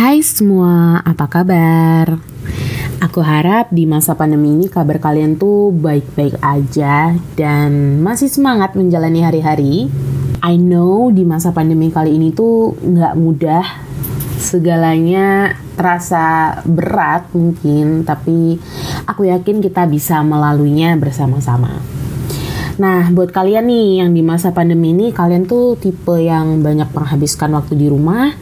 Hai 0.00 0.24
semua, 0.24 1.04
apa 1.04 1.28
kabar? 1.28 2.16
Aku 3.04 3.20
harap 3.20 3.68
di 3.68 3.84
masa 3.84 4.16
pandemi 4.16 4.56
ini 4.56 4.72
kabar 4.72 4.96
kalian 4.96 5.36
tuh 5.36 5.76
baik-baik 5.76 6.40
aja 6.40 7.12
dan 7.36 8.00
masih 8.00 8.32
semangat 8.32 8.72
menjalani 8.80 9.20
hari-hari. 9.20 9.92
I 10.40 10.56
know 10.56 11.12
di 11.12 11.28
masa 11.28 11.52
pandemi 11.52 11.92
kali 11.92 12.16
ini 12.16 12.32
tuh 12.32 12.80
nggak 12.80 13.12
mudah, 13.12 13.60
segalanya 14.40 15.52
terasa 15.76 16.56
berat 16.64 17.28
mungkin, 17.36 18.08
tapi 18.08 18.56
aku 19.04 19.28
yakin 19.28 19.60
kita 19.60 19.84
bisa 19.84 20.24
melaluinya 20.24 20.96
bersama-sama. 20.96 21.76
Nah, 22.80 23.12
buat 23.12 23.36
kalian 23.36 23.68
nih 23.68 24.00
yang 24.00 24.16
di 24.16 24.24
masa 24.24 24.56
pandemi 24.56 24.96
ini, 24.96 25.12
kalian 25.12 25.44
tuh 25.44 25.76
tipe 25.76 26.16
yang 26.16 26.64
banyak 26.64 26.88
menghabiskan 26.88 27.52
waktu 27.52 27.76
di 27.76 27.92
rumah, 27.92 28.32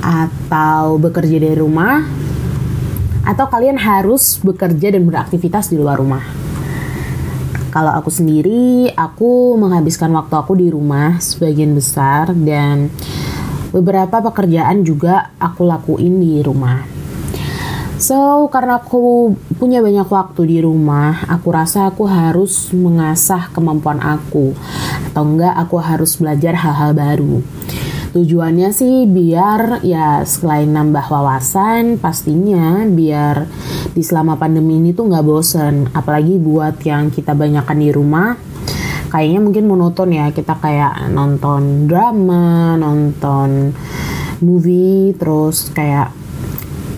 atau 0.00 0.96
bekerja 0.96 1.36
dari 1.40 1.56
rumah 1.56 2.04
atau 3.24 3.46
kalian 3.46 3.76
harus 3.76 4.40
bekerja 4.40 4.96
dan 4.96 5.04
beraktivitas 5.04 5.68
di 5.68 5.76
luar 5.76 6.00
rumah. 6.00 6.24
Kalau 7.70 7.94
aku 7.94 8.10
sendiri, 8.10 8.90
aku 8.98 9.54
menghabiskan 9.54 10.10
waktu 10.10 10.34
aku 10.34 10.58
di 10.58 10.74
rumah 10.74 11.22
sebagian 11.22 11.70
besar 11.70 12.34
dan 12.34 12.90
beberapa 13.70 14.18
pekerjaan 14.18 14.82
juga 14.82 15.30
aku 15.38 15.62
lakuin 15.62 16.18
di 16.18 16.42
rumah. 16.42 16.82
So, 18.00 18.48
karena 18.48 18.80
aku 18.80 19.36
punya 19.60 19.84
banyak 19.84 20.08
waktu 20.08 20.42
di 20.48 20.58
rumah, 20.64 21.20
aku 21.28 21.52
rasa 21.52 21.86
aku 21.92 22.08
harus 22.08 22.72
mengasah 22.72 23.52
kemampuan 23.52 24.00
aku 24.00 24.56
atau 25.12 25.22
enggak 25.22 25.54
aku 25.54 25.76
harus 25.78 26.16
belajar 26.16 26.56
hal-hal 26.56 26.96
baru. 26.96 27.44
Tujuannya 28.10 28.74
sih 28.74 29.06
biar 29.06 29.86
ya 29.86 30.26
selain 30.26 30.74
nambah 30.74 31.06
wawasan 31.06 32.02
pastinya 32.02 32.82
biar 32.90 33.46
di 33.94 34.02
selama 34.02 34.34
pandemi 34.34 34.82
ini 34.82 34.90
tuh 34.90 35.06
nggak 35.06 35.22
bosen. 35.22 35.86
Apalagi 35.94 36.34
buat 36.42 36.82
yang 36.82 37.14
kita 37.14 37.38
banyakkan 37.38 37.78
di 37.78 37.94
rumah 37.94 38.34
kayaknya 39.10 39.40
mungkin 39.42 39.64
monoton 39.66 40.10
ya 40.14 40.30
kita 40.30 40.58
kayak 40.58 41.10
nonton 41.10 41.90
drama, 41.90 42.78
nonton 42.78 43.74
movie, 44.42 45.14
terus 45.18 45.70
kayak 45.70 46.14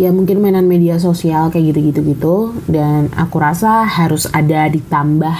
ya 0.00 0.12
mungkin 0.12 0.44
mainan 0.44 0.68
media 0.68 0.96
sosial 1.00 1.48
kayak 1.48 1.74
gitu-gitu 1.74 2.00
gitu 2.04 2.36
dan 2.70 3.12
aku 3.16 3.40
rasa 3.40 3.82
harus 3.88 4.30
ada 4.30 4.68
ditambah 4.68 5.36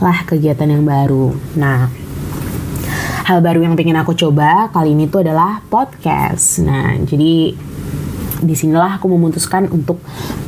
lah 0.00 0.18
kegiatan 0.28 0.68
yang 0.68 0.84
baru. 0.84 1.32
Nah, 1.56 2.05
hal 3.26 3.42
baru 3.42 3.66
yang 3.66 3.74
pengen 3.74 3.98
aku 3.98 4.14
coba 4.14 4.70
kali 4.70 4.94
ini 4.94 5.10
tuh 5.10 5.26
adalah 5.26 5.58
podcast. 5.66 6.62
Nah, 6.62 6.94
jadi 6.94 7.50
di 8.36 8.54
sinilah 8.54 9.02
aku 9.02 9.10
memutuskan 9.10 9.66
untuk 9.74 9.98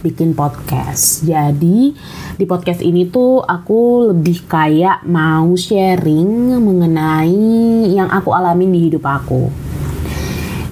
bikin 0.06 0.30
podcast. 0.38 1.26
Jadi 1.26 1.90
di 2.38 2.44
podcast 2.46 2.78
ini 2.86 3.10
tuh 3.10 3.42
aku 3.42 4.14
lebih 4.14 4.46
kayak 4.46 5.02
mau 5.10 5.50
sharing 5.58 6.54
mengenai 6.62 7.90
yang 7.98 8.06
aku 8.14 8.30
alami 8.30 8.70
di 8.70 8.86
hidup 8.86 9.02
aku. 9.10 9.50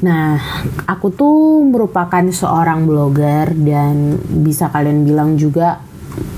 Nah, 0.07 0.39
aku 0.87 1.11
tuh 1.11 1.67
merupakan 1.67 2.23
seorang 2.23 2.87
blogger 2.87 3.51
dan 3.51 4.15
bisa 4.47 4.71
kalian 4.71 5.03
bilang 5.03 5.35
juga 5.35 5.83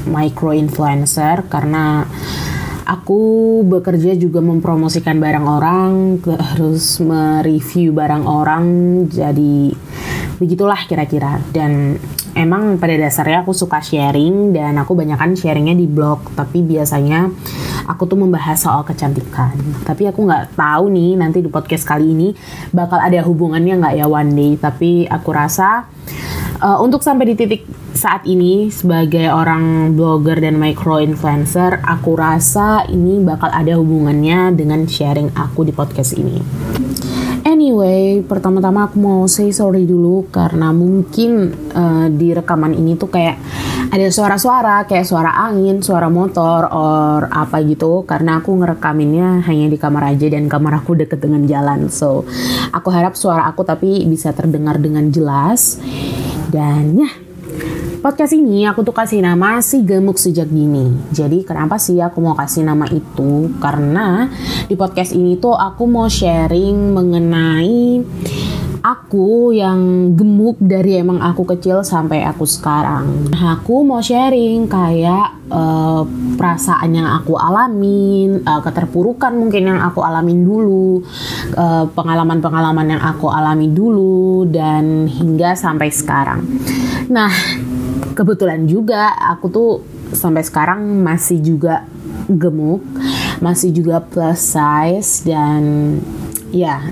micro 0.09 0.57
influencer 0.57 1.45
karena 1.53 2.09
aku 2.89 3.21
bekerja 3.69 4.17
juga 4.17 4.41
mempromosikan 4.41 5.21
barang 5.21 5.47
orang, 5.47 5.93
harus 6.25 6.97
mereview 7.05 7.93
barang 7.93 8.25
orang, 8.25 8.67
jadi 9.13 9.77
begitulah 10.41 10.81
kira-kira. 10.89 11.37
Dan 11.53 12.01
emang 12.33 12.81
pada 12.81 12.97
dasarnya 12.97 13.45
aku 13.45 13.53
suka 13.53 13.85
sharing 13.85 14.57
dan 14.57 14.81
aku 14.81 14.97
banyakkan 14.97 15.37
sharingnya 15.37 15.77
di 15.77 15.85
blog, 15.85 16.33
tapi 16.33 16.65
biasanya 16.65 17.29
aku 17.85 18.09
tuh 18.09 18.17
membahas 18.17 18.57
soal 18.57 18.89
kecantikan. 18.89 19.53
Tapi 19.85 20.09
aku 20.09 20.25
nggak 20.25 20.57
tahu 20.57 20.89
nih 20.89 21.21
nanti 21.21 21.45
di 21.45 21.53
podcast 21.53 21.85
kali 21.85 22.17
ini 22.17 22.33
bakal 22.73 22.97
ada 22.97 23.21
hubungannya 23.21 23.85
nggak 23.85 23.95
ya 24.01 24.07
one 24.09 24.33
day. 24.33 24.53
Tapi 24.57 25.05
aku 25.05 25.29
rasa 25.29 25.85
uh, 26.65 26.81
untuk 26.81 27.05
sampai 27.05 27.33
di 27.33 27.35
titik 27.37 27.63
saat 27.99 28.23
ini 28.31 28.71
sebagai 28.71 29.27
orang 29.27 29.91
blogger 29.99 30.39
dan 30.39 30.55
micro 30.55 31.03
influencer, 31.03 31.83
aku 31.83 32.15
rasa 32.15 32.87
ini 32.87 33.19
bakal 33.19 33.51
ada 33.51 33.75
hubungannya 33.75 34.55
dengan 34.55 34.87
sharing 34.87 35.35
aku 35.35 35.67
di 35.67 35.75
podcast 35.75 36.15
ini. 36.15 36.39
Anyway, 37.43 38.23
pertama-tama 38.23 38.87
aku 38.87 39.03
mau 39.03 39.27
say 39.27 39.51
sorry 39.51 39.83
dulu 39.83 40.31
karena 40.31 40.71
mungkin 40.71 41.51
uh, 41.75 42.07
di 42.07 42.31
rekaman 42.31 42.71
ini 42.71 42.95
tuh 42.95 43.11
kayak 43.11 43.35
ada 43.91 44.07
suara-suara 44.15 44.87
kayak 44.87 45.03
suara 45.03 45.35
angin, 45.35 45.83
suara 45.83 46.07
motor, 46.07 46.71
or 46.71 47.27
apa 47.27 47.59
gitu 47.67 48.07
karena 48.07 48.39
aku 48.39 48.63
ngerekaminnya 48.63 49.43
hanya 49.43 49.67
di 49.67 49.75
kamar 49.75 50.15
aja 50.15 50.31
dan 50.31 50.47
kamar 50.47 50.87
aku 50.87 50.95
deket 50.95 51.19
dengan 51.19 51.43
jalan. 51.51 51.91
So, 51.91 52.23
aku 52.71 52.95
harap 52.95 53.19
suara 53.19 53.51
aku 53.51 53.67
tapi 53.67 54.07
bisa 54.07 54.31
terdengar 54.31 54.79
dengan 54.79 55.11
jelas. 55.11 55.83
Dan 56.49 56.97
ya, 56.97 57.28
Podcast 57.99 58.31
ini 58.31 58.63
aku 58.63 58.87
tuh 58.87 58.95
kasih 58.95 59.19
nama 59.19 59.59
si 59.59 59.83
gemuk 59.83 60.23
sejak 60.23 60.47
dini. 60.47 60.95
Jadi 61.11 61.43
kenapa 61.43 61.83
sih 61.83 61.99
aku 61.99 62.23
mau 62.23 62.39
kasih 62.39 62.63
nama 62.63 62.87
itu? 62.95 63.51
Karena 63.59 64.31
di 64.71 64.79
podcast 64.79 65.11
ini 65.19 65.35
tuh 65.35 65.59
aku 65.59 65.83
mau 65.91 66.07
sharing 66.07 66.95
mengenai 66.95 67.99
aku 68.87 69.51
yang 69.51 70.15
gemuk 70.15 70.63
dari 70.63 71.03
emang 71.03 71.19
aku 71.19 71.43
kecil 71.43 71.83
sampai 71.83 72.23
aku 72.23 72.47
sekarang. 72.47 73.35
Aku 73.35 73.83
mau 73.83 73.99
sharing 73.99 74.71
kayak 74.71 75.51
uh, 75.51 76.07
perasaan 76.39 76.95
yang 76.95 77.11
aku 77.11 77.35
alamin, 77.35 78.47
uh, 78.47 78.63
keterpurukan 78.63 79.35
mungkin 79.35 79.75
yang 79.75 79.83
aku 79.83 80.07
alamin 80.07 80.47
dulu, 80.47 81.03
eh, 81.51 81.85
pengalaman-pengalaman 81.91 82.95
yang 82.95 83.03
aku 83.03 83.27
alami 83.27 83.67
dulu 83.67 84.47
dan 84.47 85.11
hingga 85.11 85.59
sampai 85.59 85.91
sekarang. 85.91 86.47
Nah, 87.11 87.35
kebetulan 88.19 88.67
juga 88.67 89.15
aku 89.15 89.47
tuh 89.47 89.71
sampai 90.11 90.43
sekarang 90.43 90.83
masih 91.07 91.39
juga 91.39 91.87
gemuk, 92.27 92.83
masih 93.39 93.71
juga 93.71 94.03
plus 94.03 94.43
size 94.43 95.23
dan 95.23 95.95
ya 96.51 96.83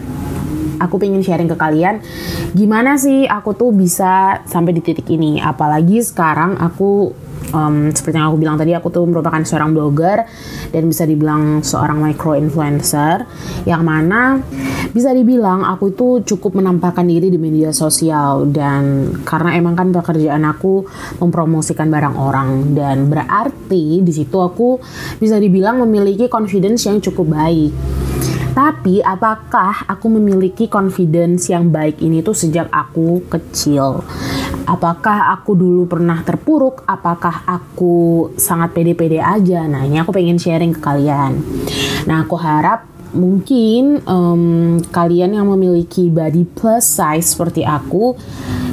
aku 0.79 1.03
pengen 1.03 1.25
sharing 1.25 1.49
ke 1.49 1.57
kalian 1.57 2.05
gimana 2.53 3.01
sih 3.01 3.25
aku 3.27 3.57
tuh 3.59 3.75
bisa 3.75 4.39
sampai 4.47 4.71
di 4.71 4.87
titik 4.87 5.11
ini? 5.11 5.43
Apalagi 5.43 5.99
sekarang 5.99 6.63
aku 6.63 7.11
um, 7.53 7.91
seperti 7.93 8.17
yang 8.19 8.33
aku 8.33 8.39
bilang 8.41 8.57
tadi 8.57 8.73
aku 8.73 8.89
tuh 8.91 9.05
merupakan 9.07 9.43
seorang 9.43 9.75
blogger 9.75 10.25
dan 10.73 10.83
bisa 10.87 11.05
dibilang 11.05 11.61
seorang 11.63 11.99
micro 12.01 12.35
influencer 12.35 13.27
yang 13.69 13.83
mana 13.83 14.41
bisa 14.91 15.13
dibilang 15.13 15.67
aku 15.67 15.93
itu 15.93 16.09
cukup 16.25 16.59
menampakkan 16.59 17.05
diri 17.05 17.29
di 17.29 17.37
media 17.37 17.71
sosial 17.75 18.49
dan 18.49 19.13
karena 19.27 19.59
emang 19.59 19.77
kan 19.77 19.89
pekerjaan 19.93 20.47
aku 20.49 20.87
mempromosikan 21.21 21.93
barang 21.93 22.17
orang 22.17 22.73
dan 22.73 23.11
berarti 23.11 24.01
di 24.01 24.13
situ 24.15 24.39
aku 24.41 24.81
bisa 25.21 25.37
dibilang 25.37 25.83
memiliki 25.85 26.31
confidence 26.33 26.89
yang 26.89 26.99
cukup 27.03 27.37
baik. 27.37 27.96
Tapi 28.57 29.05
apakah 29.05 29.85
aku 29.85 30.09
memiliki 30.09 30.65
confidence 30.65 31.53
yang 31.53 31.69
baik 31.69 32.01
ini 32.01 32.25
tuh 32.25 32.33
sejak 32.33 32.73
aku 32.73 33.29
kecil? 33.29 34.01
apakah 34.67 35.31
aku 35.39 35.55
dulu 35.55 35.87
pernah 35.87 36.21
terpuruk, 36.27 36.83
apakah 36.85 37.47
aku 37.47 38.29
sangat 38.35 38.75
pede-pede 38.75 39.23
aja. 39.23 39.65
Nah, 39.65 39.87
ini 39.87 40.03
aku 40.03 40.11
pengen 40.11 40.37
sharing 40.37 40.75
ke 40.75 40.83
kalian. 40.83 41.39
Nah, 42.11 42.27
aku 42.27 42.35
harap 42.37 42.85
mungkin 43.15 44.03
um, 44.05 44.77
kalian 44.91 45.39
yang 45.39 45.47
memiliki 45.49 46.11
body 46.11 46.45
plus 46.45 46.85
size 46.85 47.33
seperti 47.33 47.63
aku 47.65 48.19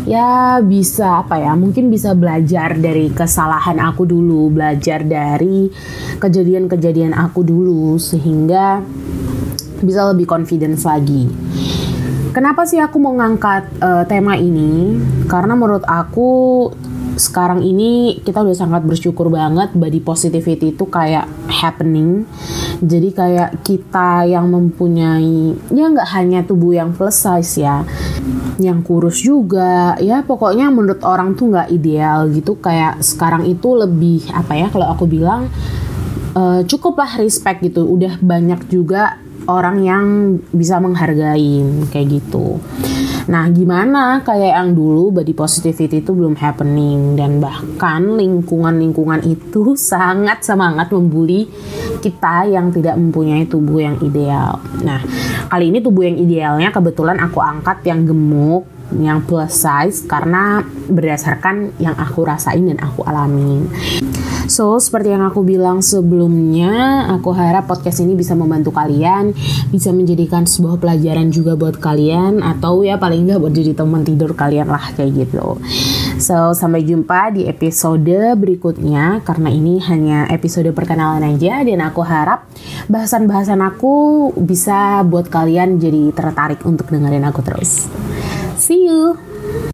ya 0.04 0.60
bisa 0.60 1.24
apa 1.24 1.40
ya 1.40 1.56
mungkin 1.56 1.88
bisa 1.88 2.12
belajar 2.12 2.76
dari 2.76 3.08
kesalahan 3.14 3.80
aku 3.80 4.04
dulu 4.04 4.52
belajar 4.52 5.06
dari 5.08 5.72
kejadian-kejadian 6.20 7.16
aku 7.16 7.46
dulu 7.46 7.96
sehingga 7.96 8.84
bisa 9.84 10.08
lebih 10.10 10.26
confidence 10.26 10.88
lagi 10.88 11.28
Kenapa 12.34 12.66
sih 12.66 12.82
aku 12.82 12.98
mau 12.98 13.14
ngangkat 13.14 13.78
uh, 13.78 14.10
tema 14.10 14.34
ini? 14.34 14.98
Karena 15.30 15.54
menurut 15.54 15.86
aku 15.86 16.66
sekarang 17.14 17.62
ini 17.62 18.18
kita 18.26 18.42
udah 18.42 18.58
sangat 18.58 18.82
bersyukur 18.90 19.30
banget 19.30 19.70
body 19.78 20.02
positivity 20.02 20.74
itu 20.74 20.90
kayak 20.90 21.30
happening. 21.46 22.26
Jadi 22.82 23.14
kayak 23.14 23.62
kita 23.62 24.26
yang 24.26 24.50
mempunyai 24.50 25.54
ya 25.70 25.86
nggak 25.94 26.10
hanya 26.10 26.42
tubuh 26.42 26.74
yang 26.74 26.98
plus 26.98 27.22
size 27.22 27.62
ya, 27.62 27.86
yang 28.58 28.82
kurus 28.82 29.22
juga. 29.22 29.94
Ya 30.02 30.26
pokoknya 30.26 30.74
menurut 30.74 31.06
orang 31.06 31.38
tuh 31.38 31.54
nggak 31.54 31.70
ideal 31.70 32.34
gitu. 32.34 32.58
Kayak 32.58 32.98
sekarang 33.06 33.46
itu 33.46 33.78
lebih 33.78 34.26
apa 34.34 34.58
ya 34.58 34.74
kalau 34.74 34.90
aku 34.90 35.06
bilang 35.06 35.54
uh, 36.34 36.66
cukuplah 36.66 37.22
respect 37.22 37.62
gitu. 37.62 37.86
Udah 37.86 38.18
banyak 38.18 38.74
juga 38.74 39.22
orang 39.48 39.84
yang 39.84 40.06
bisa 40.52 40.80
menghargai 40.80 41.88
kayak 41.92 42.22
gitu. 42.22 42.60
Nah, 43.24 43.48
gimana 43.52 44.20
kayak 44.20 44.52
yang 44.52 44.70
dulu 44.76 45.16
body 45.16 45.32
positivity 45.32 46.04
itu 46.04 46.12
belum 46.12 46.36
happening 46.36 47.16
dan 47.16 47.40
bahkan 47.40 48.20
lingkungan-lingkungan 48.20 49.24
itu 49.24 49.76
sangat 49.92 50.44
semangat 50.44 50.92
membuli 50.92 51.48
kita 52.04 52.52
yang 52.52 52.72
tidak 52.76 53.00
mempunyai 53.00 53.48
tubuh 53.48 53.80
yang 53.80 53.96
ideal. 54.04 54.60
Nah, 54.84 55.00
kali 55.48 55.72
ini 55.72 55.80
tubuh 55.80 56.04
yang 56.04 56.20
idealnya 56.20 56.70
kebetulan 56.76 57.16
aku 57.24 57.40
angkat 57.40 57.80
yang 57.88 58.04
gemuk, 58.04 58.68
yang 58.92 59.24
plus 59.24 59.64
size 59.64 60.04
karena 60.06 60.66
berdasarkan 60.92 61.78
yang 61.80 61.96
aku 61.96 62.28
rasain 62.28 62.68
dan 62.68 62.80
aku 62.84 63.02
alami. 63.08 63.64
So, 64.44 64.76
seperti 64.76 65.16
yang 65.16 65.24
aku 65.24 65.40
bilang 65.40 65.80
sebelumnya, 65.80 67.08
aku 67.16 67.32
harap 67.32 67.64
podcast 67.64 68.04
ini 68.04 68.12
bisa 68.12 68.36
membantu 68.36 68.76
kalian, 68.76 69.32
bisa 69.72 69.96
menjadikan 69.96 70.44
sebuah 70.44 70.84
pelajaran 70.84 71.32
juga 71.32 71.56
buat 71.56 71.80
kalian, 71.80 72.44
atau 72.44 72.84
ya 72.84 73.00
paling 73.00 73.24
nggak 73.24 73.40
buat 73.40 73.56
jadi 73.56 73.72
teman 73.72 74.04
tidur 74.04 74.36
kalian 74.36 74.68
lah 74.68 74.92
kayak 75.00 75.16
gitu. 75.16 75.64
So, 76.20 76.52
sampai 76.52 76.84
jumpa 76.84 77.32
di 77.32 77.48
episode 77.48 78.36
berikutnya, 78.36 79.24
karena 79.24 79.48
ini 79.48 79.80
hanya 79.88 80.28
episode 80.28 80.68
perkenalan 80.76 81.24
aja, 81.24 81.64
dan 81.64 81.80
aku 81.80 82.04
harap 82.04 82.44
bahasan-bahasan 82.92 83.64
aku 83.64 84.30
bisa 84.36 85.08
buat 85.08 85.32
kalian 85.32 85.80
jadi 85.80 86.12
tertarik 86.12 86.60
untuk 86.68 86.92
dengerin 86.92 87.24
aku 87.24 87.40
terus. 87.48 87.88
See 88.58 88.86
you! 88.86 89.33